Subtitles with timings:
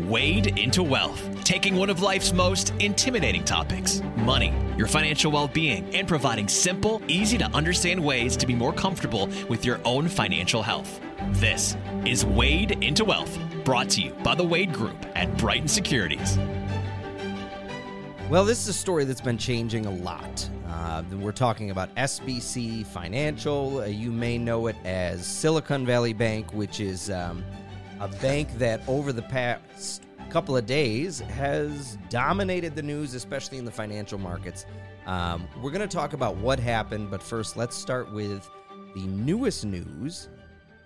[0.00, 5.92] Wade into Wealth, taking one of life's most intimidating topics money, your financial well being,
[5.94, 10.62] and providing simple, easy to understand ways to be more comfortable with your own financial
[10.62, 11.00] health.
[11.32, 11.76] This
[12.06, 16.38] is Wade into Wealth, brought to you by the Wade Group at Brighton Securities.
[18.30, 20.48] Well, this is a story that's been changing a lot.
[20.68, 23.80] Uh, we're talking about SVB Financial.
[23.80, 27.42] Uh, you may know it as Silicon Valley Bank, which is um,
[28.00, 33.64] a bank that over the past couple of days has dominated the news, especially in
[33.64, 34.66] the financial markets.
[35.06, 38.48] Um, we're going to talk about what happened, but first, let's start with
[38.94, 40.28] the newest news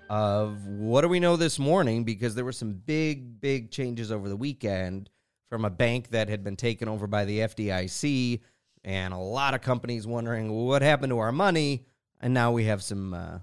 [0.09, 4.29] of what do we know this morning because there were some big, big changes over
[4.29, 5.11] the weekend
[5.49, 8.41] from a bank that had been taken over by the FDIC,
[8.85, 11.85] and a lot of companies wondering what happened to our money.
[12.21, 13.13] And now we have some.
[13.13, 13.39] Uh,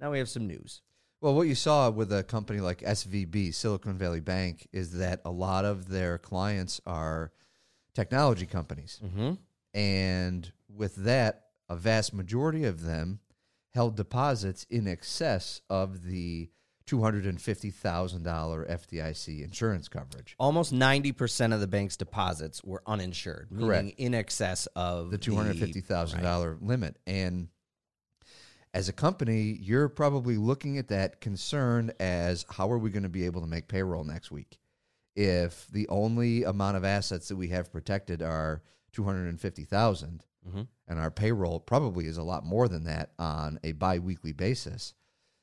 [0.00, 0.82] now we have some news.
[1.22, 5.30] Well, what you saw with a company like SVB, Silicon Valley Bank, is that a
[5.30, 7.30] lot of their clients are
[7.94, 9.00] technology companies.
[9.04, 9.34] Mm-hmm.
[9.72, 13.20] And with that, a vast majority of them
[13.72, 16.50] held deposits in excess of the
[16.86, 17.72] $250,000
[18.68, 20.34] FDIC insurance coverage.
[20.40, 23.94] Almost ninety percent of the bank's deposits were uninsured, meaning Correct.
[23.96, 26.60] in excess of the two hundred fifty thousand right.
[26.60, 26.98] limit.
[27.06, 27.46] And
[28.74, 33.08] as a company, you're probably looking at that concerned as how are we going to
[33.08, 34.58] be able to make payroll next week
[35.14, 38.62] if the only amount of assets that we have protected are
[38.92, 40.66] two hundred and fifty thousand, Mhm.
[40.88, 44.94] and our payroll probably is a lot more than that on a biweekly basis.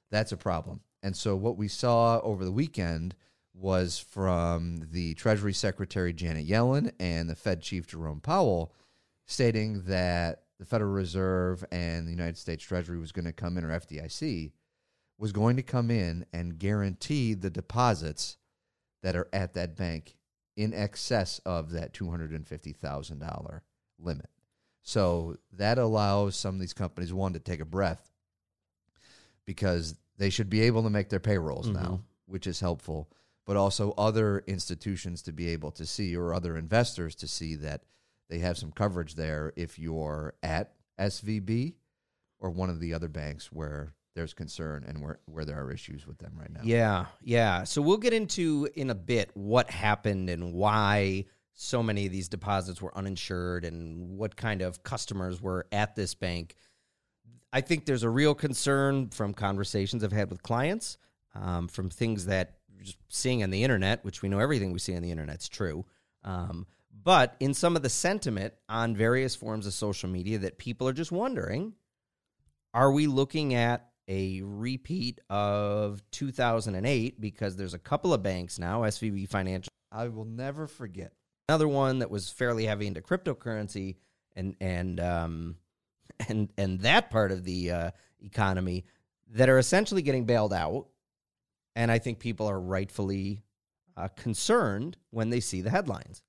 [0.09, 0.81] That's a problem.
[1.03, 3.15] And so what we saw over the weekend
[3.53, 8.73] was from the Treasury Secretary Janet Yellen and the Fed Chief Jerome Powell
[9.27, 13.63] stating that the Federal Reserve and the United States Treasury was going to come in,
[13.63, 14.51] or FDIC
[15.17, 18.37] was going to come in and guarantee the deposits
[19.01, 20.15] that are at that bank
[20.55, 23.61] in excess of that $250,000
[23.97, 24.29] limit.
[24.81, 28.11] So that allows some of these companies, one, to take a breath
[29.45, 31.81] because they should be able to make their payrolls mm-hmm.
[31.81, 33.09] now, which is helpful,
[33.45, 37.83] but also other institutions to be able to see or other investors to see that
[38.29, 41.75] they have some coverage there if you're at SVB
[42.39, 46.05] or one of the other banks where there's concern and where, where there are issues
[46.05, 46.61] with them right now.
[46.63, 47.63] Yeah, yeah.
[47.63, 52.29] So we'll get into in a bit what happened and why so many of these
[52.29, 56.55] deposits were uninsured and what kind of customers were at this bank.
[57.51, 60.97] I think there's a real concern from conversations I've had with clients,
[61.35, 64.95] um, from things that just seeing on the internet, which we know everything we see
[64.95, 65.85] on the internet's true.
[66.23, 66.67] Um,
[67.03, 70.93] but in some of the sentiment on various forms of social media, that people are
[70.93, 71.73] just wondering
[72.71, 78.81] are we looking at a repeat of 2008 because there's a couple of banks now
[78.81, 79.69] svb financial?
[79.91, 81.13] I will never forget.
[81.47, 83.97] another one that was fairly heavy into cryptocurrency
[84.35, 85.55] and and um
[86.27, 88.85] and and that part of the uh, economy
[89.31, 90.87] that are essentially getting bailed out.
[91.75, 93.43] And i think people are rightfully
[93.95, 96.21] uh, concerned when they see the headlines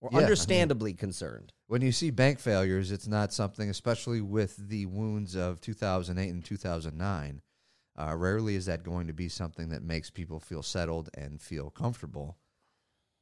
[0.00, 4.20] or Yeah, I mean- understandably concerned When you see bank failures, it's not something, especially
[4.20, 7.42] with the wounds of 2008 and 2009.
[7.98, 11.70] Uh, rarely is that going to be something that makes people feel settled and feel
[11.70, 12.38] comfortable.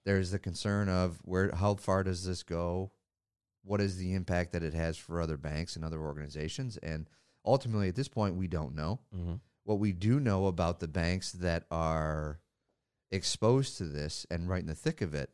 [0.04, 2.92] There's the concern of where, how far does this go?
[3.64, 6.76] What is the impact that it has for other banks and other organizations?
[6.78, 7.08] And
[7.44, 9.00] ultimately, at this point, we don't know.
[9.14, 9.34] mm-hmm.
[9.64, 12.40] What we do know about the banks that are
[13.10, 15.30] exposed to this and right in the thick of it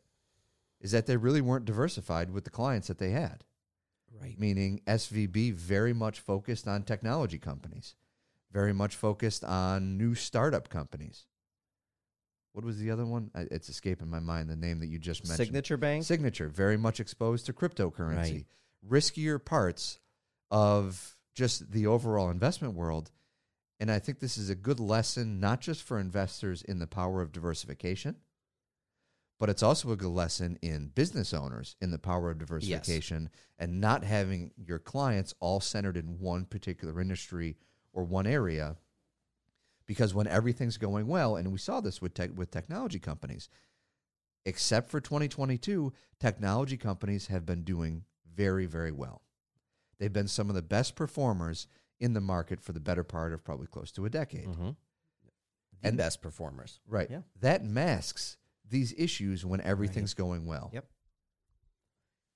[0.81, 3.43] is that they really weren't diversified with the clients that they had
[4.21, 7.95] right meaning SVB very much focused on technology companies,
[8.51, 11.25] very much focused on new startup companies.
[12.53, 13.31] What was the other one?
[13.35, 14.49] It's escaping my mind.
[14.49, 15.47] The name that you just mentioned.
[15.47, 18.45] signature bank Signature, very much exposed to cryptocurrency.
[18.87, 19.99] Riskier parts
[20.51, 23.11] of just the overall investment world.
[23.77, 27.21] And I think this is a good lesson, not just for investors in the power
[27.21, 28.15] of diversification,
[29.39, 33.29] but it's also a good lesson in business owners in the power of diversification
[33.59, 37.57] and not having your clients all centered in one particular industry
[37.93, 38.77] or one area.
[39.87, 43.49] Because when everything's going well, and we saw this with tech, with technology companies,
[44.45, 48.03] except for 2022, technology companies have been doing
[48.35, 49.21] very, very well.
[49.99, 51.67] They've been some of the best performers
[51.99, 54.47] in the market for the better part of probably close to a decade.
[54.47, 54.69] mm-hmm.
[55.81, 57.09] the And- best performers Right.
[57.11, 57.21] Yeah.
[57.41, 58.37] That masks
[58.69, 60.69] these issues when everything's going well.
[60.73, 60.85] Yep.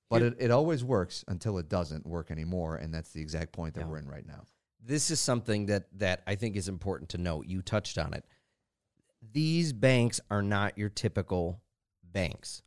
[0.10, 2.76] But it, it always works until it doesn't work anymore.
[2.78, 3.88] And that's the exact point that Yeah.
[3.88, 4.44] we're in right now.
[4.82, 7.46] this is something that that I think is important to note.
[7.48, 8.26] You touched on it.
[9.34, 11.62] these banks are not your typical
[12.04, 12.62] banks.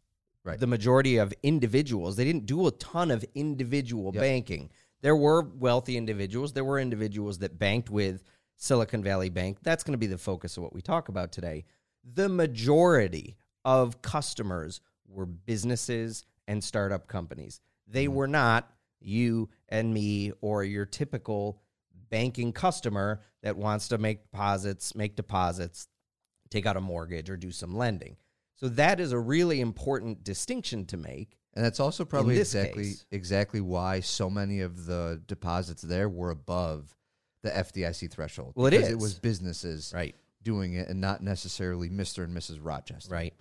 [0.44, 0.60] Right.
[0.60, 4.20] The majority of individuals, they didn't do a ton of individual Yep.
[4.20, 4.70] banking.
[5.00, 8.22] There were wealthy individuals, there were individuals that banked with
[8.56, 9.58] Silicon Valley Bank.
[9.62, 11.64] That's going to be the focus of what we talk about today.
[12.04, 17.60] The majority of customers were businesses and startup companies.
[17.86, 18.14] They mm-hmm.
[18.14, 18.70] were not
[19.00, 21.60] you and me or your typical
[22.10, 25.88] banking customer that wants to make deposits, make deposits,
[26.50, 28.16] take out a mortgage or do some lending.
[28.56, 31.36] So that is a really important distinction to make.
[31.54, 33.06] And that's also probably exactly case.
[33.10, 36.96] exactly why so many of the deposits there were above
[37.42, 38.52] the FDIC threshold.
[38.54, 38.88] Well, it is.
[38.88, 40.14] It was businesses Right.
[40.42, 42.60] doing it, and not necessarily Mister and Mrs.
[42.62, 43.12] Rochester.
[43.12, 43.34] Right.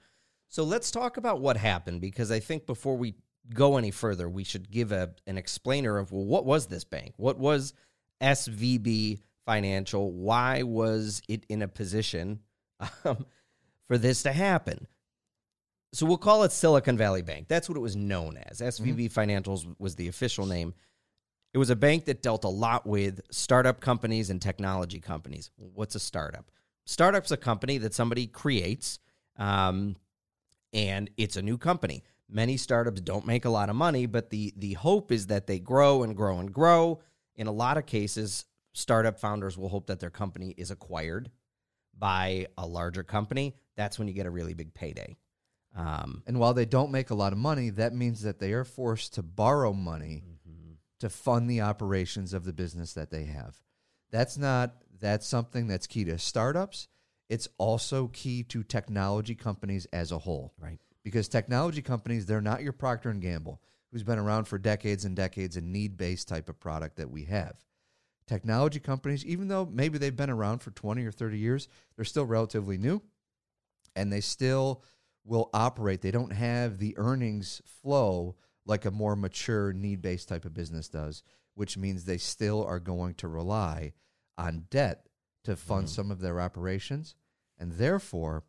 [0.51, 3.15] So let's talk about what happened because I think before we
[3.53, 7.13] go any further, we should give a an explainer of well, what was this bank?
[7.15, 7.73] What was
[8.19, 10.11] SVB Financial?
[10.11, 12.41] Why was it in a position
[13.05, 13.25] um,
[13.87, 14.87] for this to happen?
[15.93, 17.47] So we'll call it Silicon Valley Bank.
[17.47, 18.59] That's what it was known as.
[18.59, 20.73] SVB Financials was the official name.
[21.53, 25.49] It was a bank that dealt a lot with startup companies and technology companies.
[25.55, 26.51] What's a startup?
[26.85, 28.99] Startup's a company that somebody creates,
[29.37, 29.95] um,
[30.73, 32.03] and it's a new company.
[32.29, 35.59] Many startups don't make a lot of money, but the the hope is that they
[35.59, 37.01] grow and grow and grow.
[37.35, 41.29] In a lot of cases, startup founders will hope that their company is acquired
[41.97, 43.55] by a larger company.
[43.75, 45.17] That's when you get a really big payday.
[45.75, 48.65] Um, And while they don't make a lot of money, that means that they are
[48.65, 50.23] forced to borrow money
[50.99, 53.57] to fund the operations of the business that they have.
[54.11, 56.87] That's not that's something that's key to startups.
[57.31, 60.53] It's also key to technology companies as a whole.
[60.59, 60.79] Right.
[61.01, 65.15] Because technology companies, they're not your Procter and Gamble, who's been around for decades and
[65.15, 67.55] decades, a need-based type of product that we have.
[68.27, 72.25] Technology companies, even though maybe they've been around for 20 or 30 years, they're still
[72.25, 73.01] relatively new
[73.95, 74.83] and they still
[75.23, 76.01] will operate.
[76.01, 78.35] They don't have the earnings flow
[78.65, 81.23] like a more mature need based type of business does,
[81.55, 83.93] which means they still are going to rely
[84.37, 85.07] on debt
[85.45, 85.93] to fund mm-hmm.
[85.93, 87.15] some of their operations
[87.61, 88.43] and therefore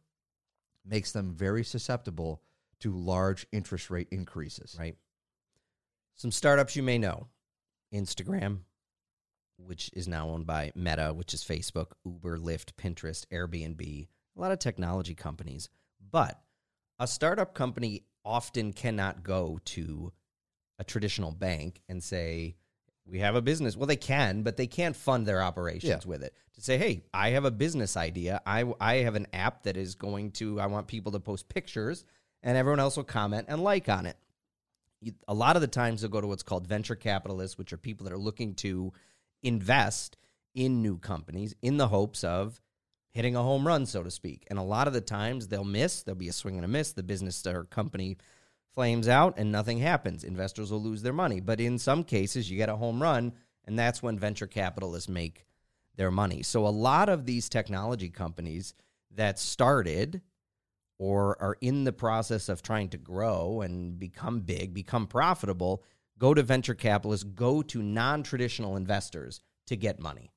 [0.84, 2.42] makes them very susceptible
[2.80, 4.74] to large interest rate increases.
[4.78, 4.96] right?
[6.16, 7.28] Some startups you may know
[7.94, 8.60] Instagram,
[9.58, 14.50] which is now owned by Meta, which is Facebook, Uber, Lyft, Pinterest, Airbnb, a lot
[14.50, 15.68] of technology companies.
[16.10, 16.40] But
[16.98, 20.12] a startup company often cannot go to
[20.78, 22.56] a traditional bank and say,
[23.06, 23.76] we have a business.
[23.76, 26.08] Well, they can, but they can't fund their operations Yeah.
[26.08, 26.34] with it.
[26.54, 28.40] To say, hey, I have a business idea.
[28.46, 32.04] I, I have an app that is going to, I want people to post pictures
[32.42, 34.16] and everyone else will comment and like on it
[35.00, 37.76] you- a lot of the times they'll go to what's called venture capitalists, which are
[37.76, 38.92] people that are looking to
[39.42, 40.16] invest
[40.54, 42.60] in new companies in the hopes of
[43.10, 44.46] hitting a home run, so to speak.
[44.48, 46.92] And a lot of the times they'll miss, there'll be a swing and a miss.
[46.92, 48.16] The business or company
[48.74, 50.24] flames out and nothing happens.
[50.24, 51.40] Investors will lose their money.
[51.40, 53.32] But in some cases, you get a home run,
[53.64, 55.46] and that's when venture capitalists make
[55.96, 56.42] their money.
[56.42, 58.74] So a lot of these technology companies
[59.10, 60.22] that started
[60.98, 65.82] or are in the process of trying to grow and become big, become profitable,
[66.18, 70.30] go to venture capitalists, go to non traditional investors to get money.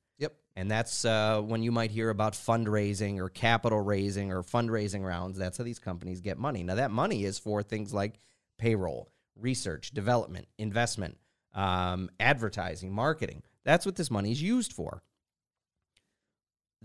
[0.55, 5.37] And that's uh, when you might hear about fundraising or capital raising or fundraising rounds.
[5.37, 6.63] That's how these companies get money.
[6.63, 8.19] Now, that money is for things like
[8.57, 11.17] payroll, research, development, investment,
[11.53, 13.43] um, advertising, marketing.
[13.65, 15.01] That's what this money is used for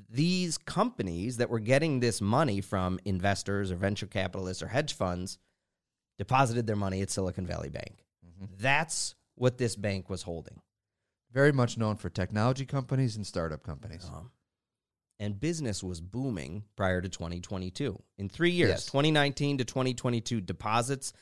[0.08, 5.38] these companies that were getting this money from investors or venture capitalists or hedge funds
[6.18, 8.04] deposited their money at Silicon Valley Bank.
[8.58, 10.60] That's what this bank was holding.
[11.32, 14.04] Very much known for technology companies and startup companies.
[14.12, 14.30] Um,
[15.18, 18.00] and business was booming prior to 2022.
[18.18, 18.86] In three years, Yes.
[18.86, 21.12] 2019 to 2022, deposits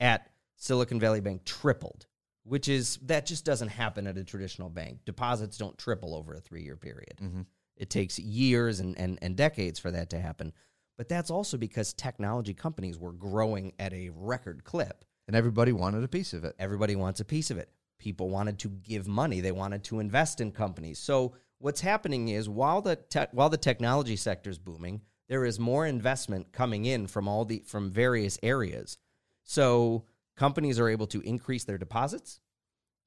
[0.00, 2.06] at Silicon Valley Bank tripled,
[2.44, 5.00] which is that just doesn't happen at a traditional bank.
[5.04, 7.18] Deposits don't triple over a three year period.
[7.20, 7.46] Mhm.
[7.76, 10.52] It takes years and, and, and decades for that to happen.
[10.96, 15.04] But that's also because technology companies were growing at a record clip.
[15.28, 16.56] And everybody wanted a piece of it.
[16.58, 17.70] Everybody wants a piece of it.
[17.98, 19.40] People wanted to give money.
[19.40, 20.98] They wanted to invest in companies.
[20.98, 25.58] So what's happening is while the te- while the technology sector is booming, there is
[25.58, 28.98] more investment coming in from all the from various areas.
[29.44, 30.04] So
[30.36, 32.40] companies are able to increase their deposits,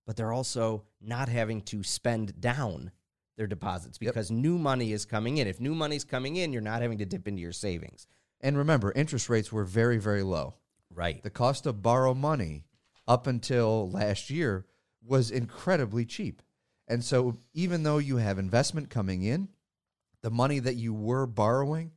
[0.05, 2.91] but they're also not having to spend down
[3.38, 4.13] their deposits Yep.
[4.13, 5.48] because new money is coming in.
[5.48, 8.07] If new money's coming in, you're not having to dip into your savings.
[8.41, 10.55] And remember, interest rates were very, very low.
[10.93, 11.24] Right.
[11.24, 12.65] The cost of borrow money
[13.07, 14.65] up until last year
[15.05, 16.41] was incredibly cheap.
[16.88, 19.50] And so even though you have investment coming in,
[20.22, 21.91] the money that you were borrowing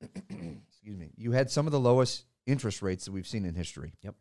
[0.28, 3.94] excuse me, you had some of the lowest interest rates that we've seen in history.
[4.02, 4.14] Yep.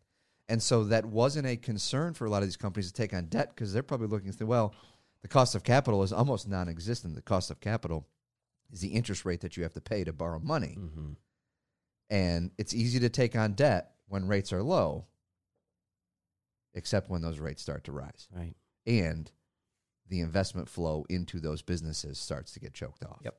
[0.49, 3.25] And so that wasn't a concern for a lot of these companies to take on
[3.25, 4.73] debt because they're probably looking through, well,
[5.21, 7.15] the cost of capital is almost non existent.
[7.15, 8.07] The cost of capital
[8.71, 10.77] is the interest rate that you have to pay to borrow money.
[10.79, 11.11] Mm-hmm.
[12.09, 15.05] And it's easy to take on debt when rates are low,
[16.73, 18.27] except when those rates start to rise.
[18.35, 18.55] Right.
[18.85, 19.31] And
[20.09, 23.19] the investment flow into those businesses starts to get choked off.
[23.23, 23.35] Yep.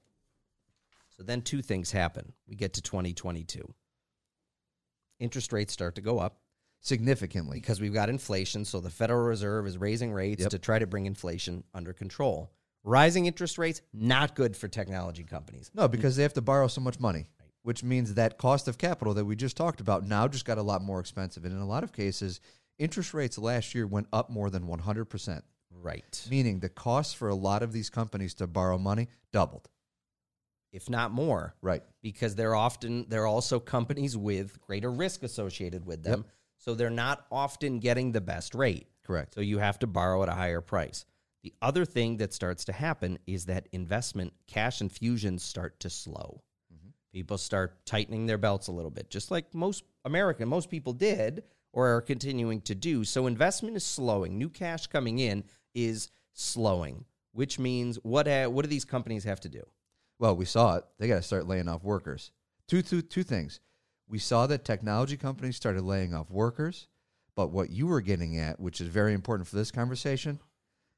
[1.17, 2.33] So then two things happen.
[2.49, 3.73] We get to 2022.
[5.21, 6.41] Interest rates start to go up
[6.81, 7.61] Significantly.
[7.61, 8.65] because we've got inflation.
[8.65, 10.51] So the Federal Reserve is raising rates Yep.
[10.51, 12.51] to try to bring inflation under control.
[12.83, 15.71] Rising interest rates, not good for technology companies.
[15.73, 17.27] No, because they have to borrow so much money,
[17.63, 20.63] which means that cost of capital that we just talked about now just got a
[20.63, 21.45] lot more expensive.
[21.45, 22.41] And in a lot of cases,
[22.79, 26.27] interest rates last year went up more than 100%, Right.
[26.31, 29.69] meaning the cost for a lot of these companies to borrow money doubled.
[30.73, 31.55] If not more.
[31.63, 31.83] Right.
[32.03, 36.25] because they're often they're also companies with greater risk associated with them.
[36.59, 38.89] So they're not often getting the best rate.
[39.05, 39.35] Correct.
[39.35, 41.05] So you have to borrow at a higher price.
[41.43, 46.43] The other thing that starts to happen is that investment cash infusions start to slow.
[46.73, 46.89] Mm-hmm.
[47.13, 51.45] People start tightening their belts a little bit, just like most American, most people did
[51.75, 53.05] or are continuing to do.
[53.05, 54.39] So investment is slowing.
[54.39, 55.43] New cash coming in
[55.75, 59.63] is slowing, which means what uh, what do these companies have to do?
[60.21, 60.85] Well, we saw it.
[60.99, 62.31] They got to start laying off workers.
[62.69, 63.61] Two, two, two things.
[64.09, 66.87] We saw that technology companies started laying off workers,
[67.35, 70.39] but what you were getting at, which is very important for this conversation,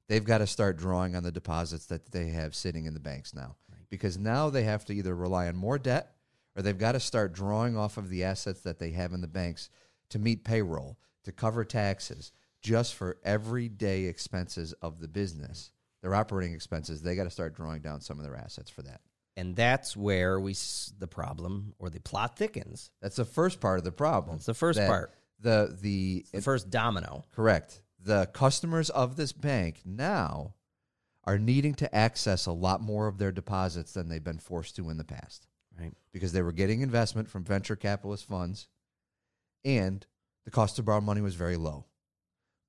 [0.08, 3.34] they've got to start drawing on the deposits that they have sitting in the banks
[3.34, 3.56] now.
[3.88, 6.16] Because now they have to either rely on more debt
[6.54, 9.26] or they've got to start drawing off of the assets that they have in the
[9.26, 9.70] banks
[10.10, 12.32] to meet payroll, to cover taxes,
[12.62, 15.72] just for everyday expenses of the business.
[16.02, 19.00] Their operating expenses, they got to start drawing down some of their assets for that.
[19.36, 20.54] And that's where we
[20.98, 22.90] the problem or the plot thickens.
[23.02, 24.36] That's the first part of the problem.
[24.36, 25.12] That's the first That part.
[25.40, 27.24] The the The first domino.
[27.32, 27.82] correct.
[28.00, 30.54] The customers of this bank now
[31.24, 34.88] are needing to access a lot more of their deposits than they've been forced to
[34.90, 35.48] in the past
[35.78, 35.92] Right.
[36.12, 38.68] because they were getting investment from venture capitalist funds
[39.64, 40.06] and
[40.44, 41.86] the cost to borrow money was very low.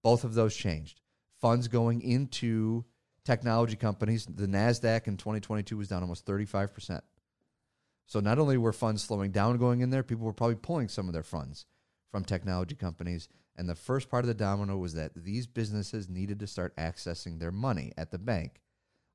[0.04, 1.02] Both of those changed.
[1.40, 2.86] Funds going into
[3.24, 7.02] technology companies, the NASDAQ in 2022 was down almost 35%.
[8.08, 11.08] So not only were funds slowing down going in there, people were probably pulling some
[11.08, 11.66] of their funds
[12.10, 13.28] from technology companies.
[13.58, 17.40] And the first part of the domino was that these businesses needed to start accessing
[17.40, 18.62] their money at the bank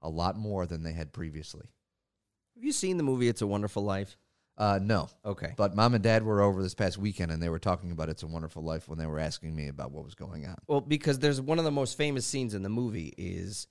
[0.03, 1.71] a lot more than they had previously.
[2.55, 4.19] Have you seen the movie It's a Wonderful Life?
[4.59, 5.09] Uh, no.
[5.25, 5.55] Okay.
[5.57, 8.23] But mom and dad were over this past weekend and they were talking about It's
[8.23, 10.57] a Wonderful Life when they were asking me about what was going on.
[10.67, 13.67] Well, because there's one of the most famous scenes in the movie is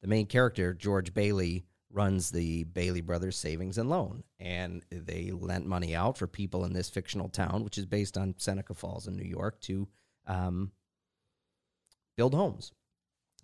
[0.00, 5.66] the main character George Bailey runs the Bailey Brothers Savings and Loan, and they lent
[5.66, 9.16] money out for people in this fictional town, which is based on Seneca Falls in
[9.16, 9.86] New York, to
[10.26, 10.72] um,
[12.16, 12.72] build homes.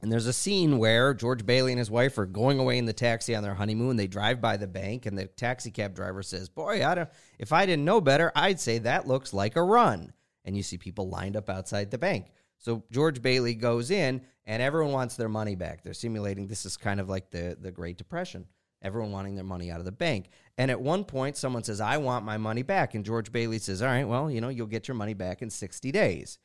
[0.01, 2.93] And there's a scene where George Bailey and his wife are going away in the
[2.93, 3.97] taxi on their honeymoon.
[3.97, 7.53] They drive by the bank, and the taxi cab driver says, "Boy, I don't, if
[7.53, 10.13] I didn't know better, I'd say that looks like a run."
[10.45, 12.31] And you see people lined up outside the bank.
[12.59, 15.83] So George Bailey goes in, and everyone wants their money back.
[15.83, 18.47] They're simulating this is kind of like the the Great Depression.
[18.81, 20.29] Everyone wanting their money out of the bank.
[20.57, 23.83] And at one point, someone says, "I want my money back," and George Bailey says,
[23.83, 26.39] "All right, well, you know, you'll get your money back in sixty days."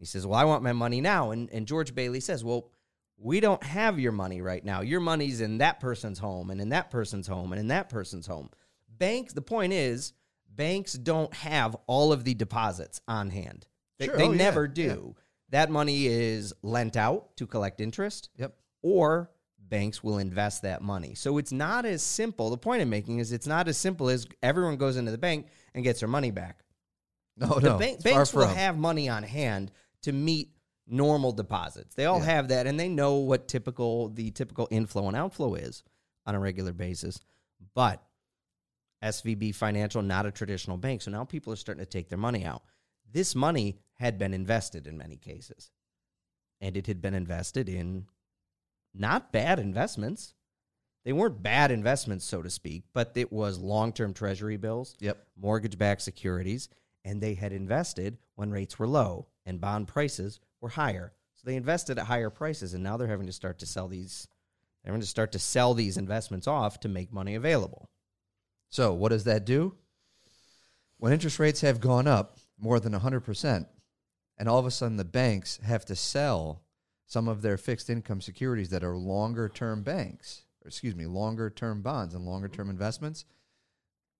[0.00, 1.30] He says, Well, I want my money now.
[1.30, 2.70] And, and George Bailey says, Well,
[3.22, 4.80] we don't have your money right now.
[4.80, 8.26] Your money's in that person's home and in that person's home and in that person's
[8.26, 8.48] home.
[8.88, 10.14] Banks, the point is,
[10.48, 13.66] banks don't have all of the deposits on hand.
[13.98, 14.16] They, Sure.
[14.16, 14.38] they Oh, yeah.
[14.38, 15.14] never do.
[15.50, 18.56] That money is lent out to collect interest Yep.
[18.82, 21.14] or banks will invest that money.
[21.14, 22.50] So it's not as simple.
[22.50, 25.46] The point I'm making is it's not as simple as everyone goes into the bank
[25.74, 26.64] and gets their money back
[27.36, 27.78] No, the no.
[27.78, 29.70] bank, banks will have money on hand
[30.02, 30.52] to meet
[30.90, 31.94] normal deposits.
[31.94, 32.24] They all Yeah.
[32.26, 35.82] have that, and they know what typical the typical inflow and outflow is
[36.26, 37.20] on a regular basis.
[37.74, 38.02] But
[39.02, 42.44] SVB Financial, not a traditional bank, so now people are starting to take their money
[42.44, 42.62] out.
[43.10, 45.70] This money had been invested in many cases,
[46.60, 48.06] and it had been invested in
[48.92, 50.34] not bad investments.
[51.04, 55.26] They weren't bad investments, so to speak, but it was long term treasury bills Yep.
[55.36, 56.68] mortgage backed securities,
[57.04, 61.12] and they had invested when rates were low and bond prices were higher.
[61.36, 64.28] So they invested at higher prices, and now they're having to start to sell these.
[64.82, 67.88] They're having to start to sell these investments off to make money available.
[68.68, 69.74] So what does that do?
[70.98, 73.66] When interest rates have gone up more than 100%,
[74.38, 76.62] and all of a sudden the banks have to sell
[77.06, 81.50] some of their fixed income securities that are longer term banks, or excuse me, longer
[81.50, 83.24] term bonds and longer term investments,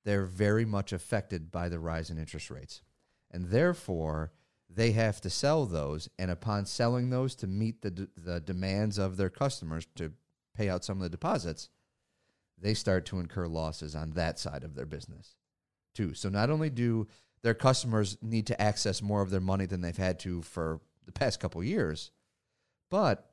[0.05, 2.83] they're very much affected by the rise in interest rates.
[3.31, 4.33] And therefore,
[4.73, 6.09] they have to sell those.
[6.19, 10.13] And upon selling those to meet the, d- the demands of their customers to
[10.57, 11.69] pay out some of the deposits,
[12.59, 15.37] they start to incur losses on that side of their business
[15.95, 16.15] too.
[16.15, 17.09] So not only do
[17.43, 21.13] their customers need to access more of their money than they've had to for the
[21.13, 22.11] past couple years,
[22.91, 23.31] but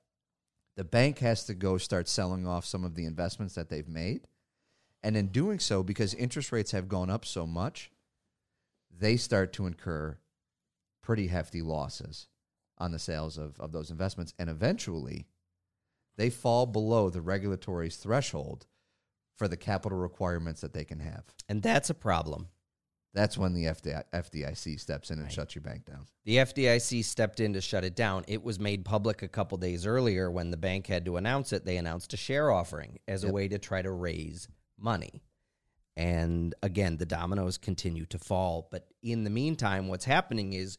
[0.75, 4.27] the bank has to go start selling off some of the investments that they've made.
[5.03, 7.91] And in doing so, because interest rates have gone up so much,
[8.97, 10.17] they start to incur
[11.07, 12.27] pretty hefty losses
[12.79, 14.33] on the sales of, of those investments.
[14.37, 15.25] And eventually,
[16.17, 18.65] they fall below the regulatory threshold
[19.37, 21.23] for the capital requirements that they can have.
[21.47, 22.49] And that's a problem.
[23.13, 25.33] That's when the FDI, FDIC steps in and Right.
[25.33, 26.07] shuts your bank down.
[26.25, 28.25] The FDIC stepped in to shut it down.
[28.27, 31.63] It was made public a couple days earlier when the bank had to announce it.
[31.63, 35.23] They announced a share offering as a way to try to raise money.
[35.95, 38.67] And again, the dominoes continue to fall.
[38.69, 40.77] But in the meantime, what's happening is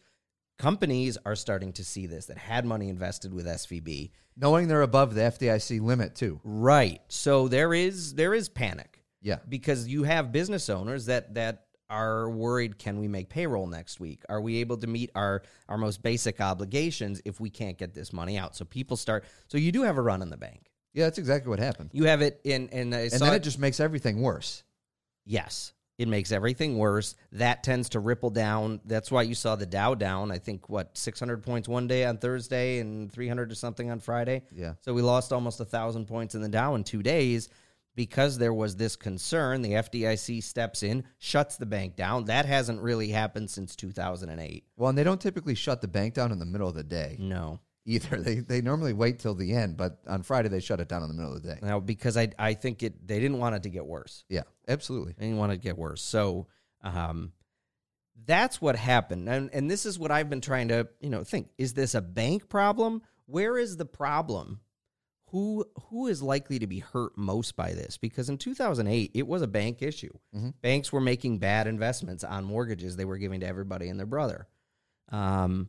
[0.59, 4.11] companies are starting to see this that had money invested with SVB.
[4.37, 6.41] Knowing they're above the FDIC limit, too.
[6.45, 7.01] Right.
[7.09, 9.03] So there is there is panic.
[9.21, 9.39] Yeah.
[9.49, 14.23] because you have business owners that that are worried can we make payroll next week
[14.29, 18.13] are we able to meet our our most basic obligations if we can't get this
[18.13, 21.05] money out so people start so you do have a run on the bank Yeah,
[21.07, 21.91] that's exactly what happened.
[21.95, 24.63] you have it in and And then it- it just makes everything worse.
[25.27, 29.67] yes it makes everything worse that tends to ripple down that's why you saw the
[29.67, 33.91] dow down i think what 600 points one day on thursday and 300 or something
[33.91, 34.75] on friday Yeah.
[34.81, 37.49] so we lost almost a thousand points in the Dow in two days
[37.97, 39.61] because there was this concern.
[39.61, 42.27] The FDIC steps in, shuts the bank down.
[42.27, 44.63] That hasn't really happened since 2008.
[44.77, 47.17] Well, and they don't typically shut the bank down in the middle of the day
[47.19, 48.21] No, either.
[48.23, 51.09] They, they normally wait till the end, but on Friday they shut it down in
[51.09, 51.59] the middle of the day.
[51.61, 54.23] now because I I think it they didn't want it to get worse.
[54.29, 55.15] Yeah, absolutely.
[55.19, 56.03] They didn't want to get worse.
[56.03, 56.47] So
[56.83, 57.33] um,
[58.27, 59.29] that's what happened.
[59.29, 62.01] And and this is what I've been trying to you know think: is this a
[62.03, 63.03] bank problem?
[63.27, 64.61] Where is the problem?
[65.31, 67.99] Who who is likely to be hurt most by this?
[67.99, 70.13] Because in 2008, it was a bank issue.
[70.35, 70.55] Mhm.
[70.63, 74.49] Banks were making bad investments on mortgages they were giving to everybody and their brother.
[75.11, 75.69] Um,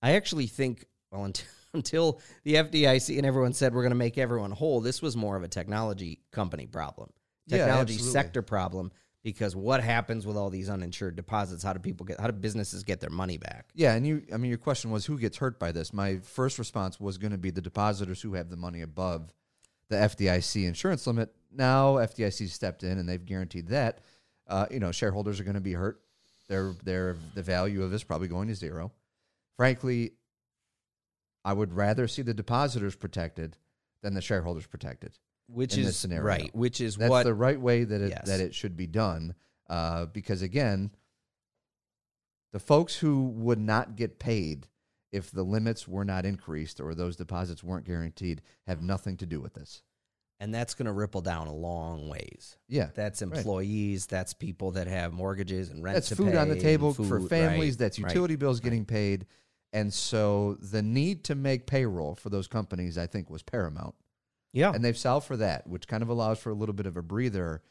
[0.00, 4.18] I actually think well until, until the FDIC and everyone said we're going to make
[4.18, 7.10] everyone whole, this was more of a technology company problem,
[7.48, 8.12] technology absolutely.
[8.12, 8.92] sector problem.
[9.22, 11.62] Because what happens with all these uninsured deposits?
[11.62, 12.18] How do people get?
[12.18, 13.66] How do businesses get their money back?
[13.72, 15.92] Yeah, and you I mean your question was who gets hurt by this?
[15.92, 19.32] My first response was going to be the depositors who have the money above
[19.88, 21.32] the FDIC insurance limit.
[21.52, 24.00] Now FDIC stepped in and they've guaranteed that
[24.48, 26.00] uh, you know shareholders are going to be hurt.
[26.48, 28.92] Their their the value of this probably going to zero.
[29.56, 30.14] Frankly,
[31.44, 33.56] I would rather see the depositors protected
[34.02, 35.18] than the shareholders protected.
[35.48, 36.24] Which is scenario.
[36.24, 36.54] right.
[36.54, 38.26] Which is That's what the right way that it Yes.
[38.26, 39.34] that it should be done.
[39.68, 40.90] Uh, because again,
[42.52, 44.68] the folks who would not get paid
[45.10, 49.40] if the limits were not increased or those deposits weren't guaranteed have nothing to do
[49.40, 49.82] with this.
[50.40, 52.56] and that's going to ripple down a long ways.
[52.66, 53.36] Yeah, That's Right.
[53.36, 54.06] employees.
[54.06, 55.94] That's people that have mortgages and rent.
[55.94, 57.74] that's food on the table and for families.
[57.74, 58.10] right, That's right.
[58.10, 59.26] utility bills getting paid,
[59.72, 63.94] and so the need to make payroll for those companies, I think, was paramount.
[64.52, 66.96] Yeah, and they've solved for that, which kind of allows for a little bit of
[66.96, 67.62] a breather.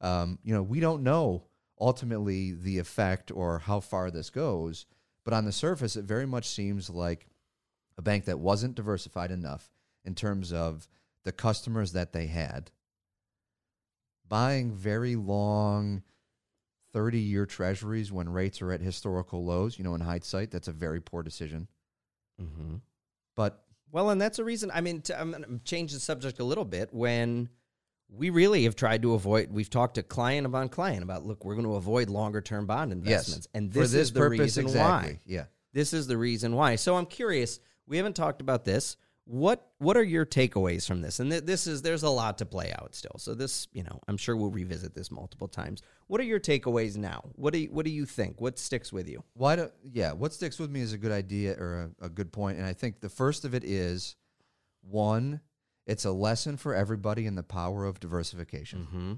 [0.00, 1.44] Um, you know, we don't know
[1.80, 4.86] ultimately the effect or how far this goes,
[5.24, 7.26] but on the surface, it very much seems like
[7.96, 9.70] a bank that wasn't diversified enough
[10.04, 10.88] in terms of
[11.24, 12.70] the customers that they had,
[14.26, 16.02] buying very long
[16.92, 19.78] 30 year treasuries when rates are at historical lows.
[19.78, 21.68] You know, in hindsight, that's a very poor decision.
[22.40, 22.76] Mm-hmm.
[23.34, 24.70] But Well, and that's a reason.
[24.72, 26.92] I mean, to, I'm going to change the subject a little bit.
[26.92, 27.48] When
[28.08, 31.54] we really have tried to avoid, we've talked to client upon client about, look, we're
[31.54, 33.58] going to avoid longer term bond investments, yes.
[33.58, 35.12] and this, this is the purpose, reason exactly.
[35.12, 35.20] why.
[35.26, 35.44] Yeah.
[35.72, 36.76] This is the reason why.
[36.76, 37.60] So I'm curious.
[37.86, 38.96] We haven't talked about this.
[39.30, 41.20] What What are your takeaways from this?
[41.20, 43.16] And th- this is there's a lot to play out still.
[43.18, 45.82] So this, you know, I'm sure we'll revisit this multiple times.
[46.06, 47.24] What are your takeaways now?
[47.34, 48.40] What do you, What do you think?
[48.40, 49.22] What sticks with you?
[49.34, 50.12] Why do yeah?
[50.12, 52.72] What sticks with me is a good idea or a, a good point, and I
[52.72, 54.16] think the first of it is
[54.82, 55.40] one.
[55.86, 59.12] It's a lesson for everybody in the power of diversification, Mm-hmm.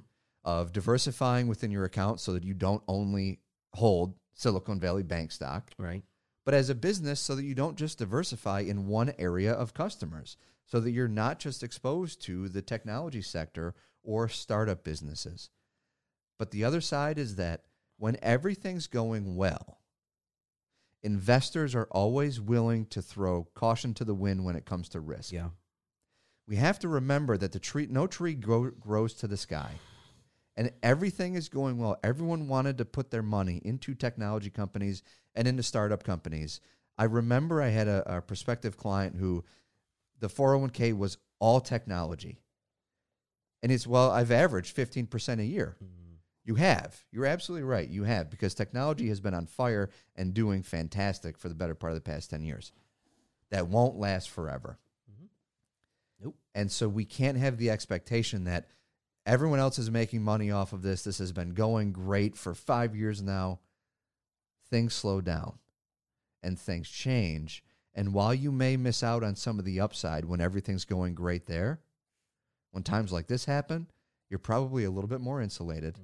[0.44, 3.40] of diversifying within your account, so that you don't only
[3.74, 6.02] hold Silicon Valley Bank stock, Right.
[6.44, 10.36] But as a business, so that you don't just diversify in one area of customers,
[10.64, 15.50] so that you're not just exposed to the technology sector or startup businesses.
[16.38, 17.64] But the other side is that
[17.98, 19.80] when everything's going well,
[21.02, 25.32] investors are always willing to throw caution to the wind when it comes to risk.
[25.32, 25.50] Yeah.
[26.46, 29.72] We have to remember that the tree, no tree grow, grows to the sky.
[30.56, 31.98] And everything is going well.
[32.02, 35.02] Everyone wanted to put their money into technology companies
[35.34, 36.60] and into startup companies.
[36.98, 39.44] I remember I had a, a prospective client who
[40.18, 42.40] the 401k was all technology.
[43.62, 45.76] And it's, well, I've averaged 15% a year.
[45.82, 46.14] Mm-hmm.
[46.44, 47.04] You have.
[47.10, 47.88] You're absolutely right.
[47.88, 51.92] You have, because technology has been on fire and doing fantastic for the better part
[51.92, 52.72] of the past 10 years.
[53.50, 54.78] That won't last forever.
[55.10, 55.26] Mm-hmm.
[56.24, 56.36] Nope.
[56.54, 58.68] And so we can't have the expectation that
[59.26, 61.02] everyone else is making money off of this.
[61.02, 63.60] This has been going great for five years now.
[64.70, 65.58] Things slow down
[66.42, 67.62] and things change.
[67.94, 71.46] And while you may miss out on some of the upside when everything's going great
[71.46, 71.80] there,
[72.70, 73.88] when times like this happen,
[74.28, 75.98] you're probably a little bit more insulated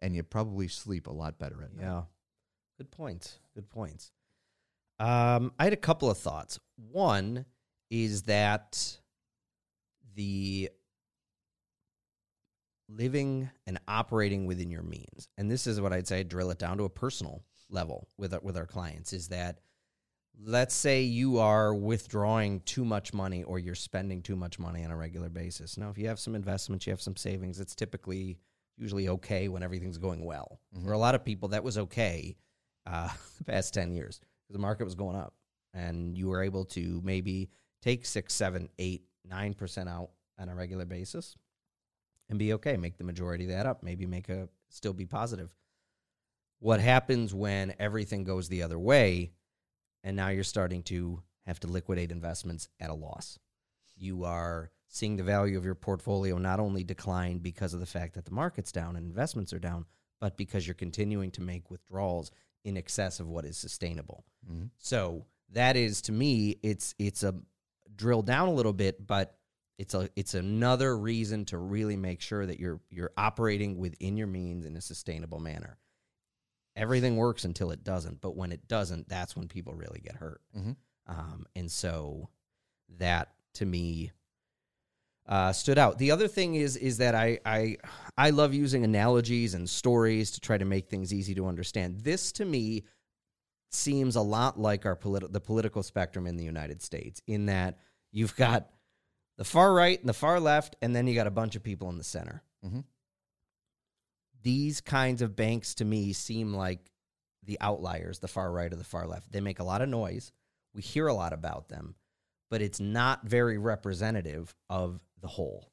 [0.00, 1.84] and you probably sleep a lot better at night.
[1.84, 2.02] Yeah.
[2.76, 3.38] Good points.
[3.54, 4.10] Good points.
[4.98, 6.58] Um, I had a couple of thoughts.
[6.76, 7.46] One
[7.90, 8.98] is that
[10.14, 10.70] the
[12.96, 16.78] living and operating within your means, and this is what I'd say, drill it down
[16.78, 19.60] to a personal level with our, with our clients, is that
[20.44, 24.90] let's say you are withdrawing too much money or you're spending too much money on
[24.90, 25.76] a regular basis.
[25.76, 28.38] Now, if you have some investments, you have some savings, it's typically
[28.76, 30.58] usually okay when everything's going well.
[30.84, 32.36] For a lot of people, that was okay
[32.86, 35.34] uh, the past 10 years because the market was going up
[35.74, 37.50] and you were able to maybe
[37.82, 41.36] take six, seven, eight, nine percent out on a regular basis
[42.32, 42.76] and be okay.
[42.76, 43.82] Make the majority of that up.
[43.82, 45.54] Maybe make a still be positive.
[46.58, 49.32] What happens when everything goes the other way
[50.02, 53.38] and now you're starting to have to liquidate investments at a loss?
[53.96, 58.14] You are seeing the value of your portfolio not only decline because of the fact
[58.14, 59.84] that the market's down and investments are down,
[60.20, 62.30] but because you're continuing to make withdrawals
[62.64, 64.24] in excess of what is sustainable.
[64.48, 64.70] Mhm.
[64.78, 67.34] So that is to me, it's it's a
[67.94, 69.38] drill down a little bit, but
[69.78, 74.26] it's a it's another reason to really make sure that you're you're operating within your
[74.26, 75.78] means in a sustainable manner.
[76.76, 80.40] Everything works until it doesn't, but when it doesn't, that's when people really get hurt.
[80.56, 80.76] Mhm.
[81.06, 82.28] Um, and so
[82.98, 84.12] that to me
[85.26, 85.98] uh, stood out.
[85.98, 87.76] The other thing is is that I I
[88.16, 92.00] I love using analogies and stories to try to make things easy to understand.
[92.00, 92.84] This to me
[93.70, 97.78] seems a lot like our politi- the political spectrum in the United States in that
[98.10, 98.68] you've got
[99.42, 101.88] the far right and the far left and then you got a bunch of people
[101.90, 102.44] in the center.
[102.64, 102.84] Mhm.
[104.40, 106.92] These kinds of banks to me seem like
[107.42, 109.32] the outliers, the far right or the far left.
[109.32, 110.30] They make a lot of noise.
[110.74, 111.96] We hear a lot about them,
[112.50, 115.72] but it's not very representative of the whole.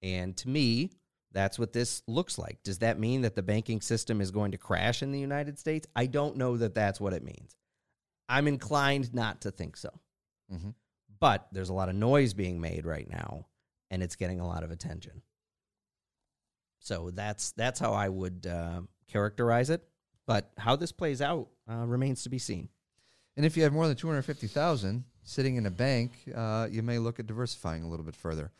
[0.00, 0.88] And to me,
[1.30, 2.62] that's what this looks like.
[2.62, 5.86] Does that mean that the banking system is going to crash in the United States?
[5.94, 7.54] I don't know that that's what it means.
[8.30, 9.90] I'm inclined not to think so.
[10.50, 10.74] Mhm.
[11.20, 13.46] But there's a lot of noise being made right now,
[13.90, 15.22] and it's getting a lot of attention.
[16.80, 19.82] So that's that's how I would uh, characterize it.
[20.26, 22.68] But how this plays out uh, remains to be seen.
[23.36, 27.18] And if you have more than 250,000 sitting in a bank, uh, you may look
[27.20, 28.52] at diversifying a little bit further.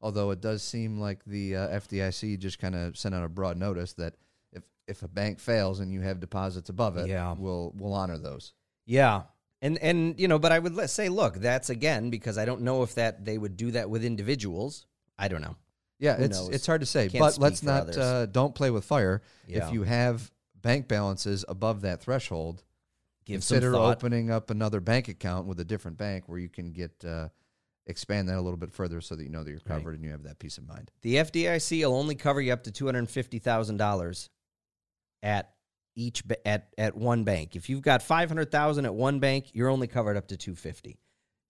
[0.00, 3.58] Although it does seem like the uh, FDIC just kind of sent out a broad
[3.58, 4.14] notice that
[4.52, 7.34] if, if a bank fails and you have deposits above it, Yeah.
[7.36, 8.54] we'll, we'll honor those.
[8.86, 9.22] Yeah.
[9.62, 12.82] And and you know, but I would say, look, that's again because I don't know
[12.82, 14.86] if that they would do that with individuals.
[15.18, 15.56] I don't know.
[15.98, 16.48] Yeah, Who it's knows?
[16.48, 19.20] it's hard to say, but let's not uh, don't play with fire.
[19.46, 19.66] Yeah.
[19.66, 20.30] If you have
[20.62, 22.62] bank balances above that threshold,
[23.26, 26.92] Give consider opening up another bank account with a different bank where you can get
[27.04, 27.28] uh,
[27.86, 29.76] expand that a little bit further so that you know that you're Right.
[29.76, 30.90] covered and you have that peace of mind.
[31.02, 34.30] The FDIC will only cover you up to two hundred fifty thousand dollars
[35.22, 35.52] at
[35.94, 37.56] each at at one bank.
[37.56, 40.54] If you've got five hundred thousand at one bank, you're only covered up to two
[40.54, 40.98] fifty.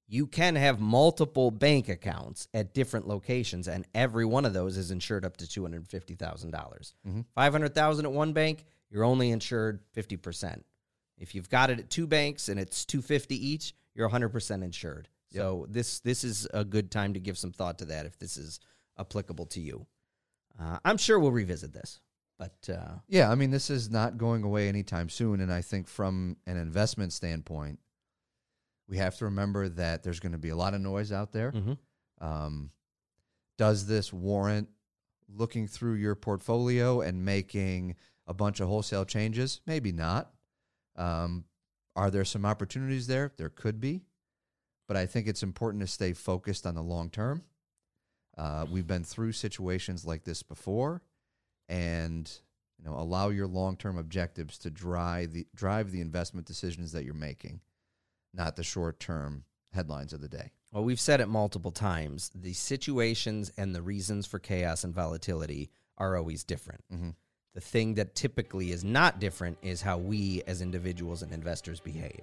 [0.09, 4.90] You can have multiple bank accounts at different locations, and every one of those is
[4.90, 6.94] insured up to two hundred fifty thousand dollars.
[7.07, 7.26] Mhm.
[7.35, 10.64] Five hundred thousand at one bank, you're only insured fifty percent.
[11.16, 14.64] If you've got it at two banks and it's two fifty each, you're hundred percent
[14.64, 15.09] insured.
[15.33, 18.37] So this this is a good time to give some thought to that if this
[18.37, 18.59] is
[18.98, 19.87] applicable to you.
[20.59, 22.00] Uh, I'm sure we'll revisit this,
[22.40, 25.40] but uh, Yeah, I mean, this is not going away anytime soon.
[25.40, 27.79] And I think from an investment standpoint,
[28.88, 31.53] we have to remember that there's going to be a lot of noise out there.
[31.53, 31.76] mhm.
[32.18, 32.70] Um,
[33.59, 34.68] does this warrant
[35.29, 39.61] looking through your portfolio and making a bunch of wholesale changes?
[39.66, 40.33] Maybe not.
[40.96, 41.44] Um,
[41.94, 43.33] are there some opportunities there?
[43.37, 44.00] There could be.
[44.88, 47.42] But I think it's important to stay focused on the long term.
[48.37, 51.03] Uh, we've been through situations like this before,
[51.70, 52.30] and
[52.78, 57.04] you know, allow your long term objectives to drive the drive the investment decisions that
[57.04, 57.61] you're making,
[58.35, 60.50] not the short term headlines of the day.
[60.72, 62.30] well, we've said it multiple times.
[62.35, 66.83] The situations and the reasons for chaos and volatility are always different.
[66.92, 67.14] Mhm.
[67.54, 72.20] The thing that typically is not different is how we as individuals and investors behave.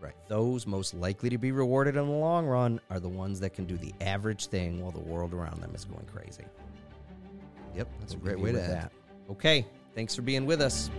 [0.00, 0.14] Right.
[0.28, 3.66] Those most likely to be rewarded in the long run are the ones that can
[3.66, 6.44] do the average thing while the world around them is going crazy.
[7.76, 8.72] Yep, that's a We'll great way to with end.
[8.72, 8.92] that.
[9.30, 9.66] Okay.
[9.94, 10.90] Thanks for being with us.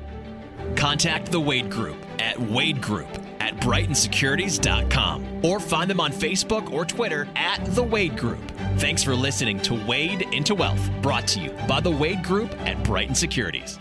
[0.76, 3.08] Contact the Wade Group at Wade Group
[3.40, 8.40] at BrightonSecurities.com or find them on Facebook or Twitter at The Wade Group.
[8.78, 12.82] Thanks for listening to Wade into Wealth, brought to you by the Wade Group at
[12.84, 13.80] Brighton Securities.